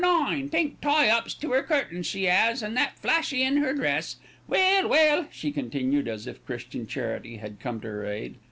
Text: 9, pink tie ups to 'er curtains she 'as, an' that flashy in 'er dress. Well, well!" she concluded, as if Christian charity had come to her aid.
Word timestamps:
9, 0.03 0.49
pink 0.49 0.81
tie 0.81 1.09
ups 1.09 1.35
to 1.35 1.53
'er 1.53 1.61
curtains 1.61 2.07
she 2.07 2.27
'as, 2.27 2.63
an' 2.63 2.73
that 2.73 2.97
flashy 2.97 3.43
in 3.43 3.63
'er 3.63 3.71
dress. 3.71 4.15
Well, 4.47 4.87
well!" 4.89 5.27
she 5.29 5.51
concluded, 5.51 6.07
as 6.07 6.25
if 6.25 6.43
Christian 6.43 6.87
charity 6.87 7.37
had 7.37 7.59
come 7.59 7.79
to 7.81 7.87
her 7.89 8.05
aid. 8.07 8.37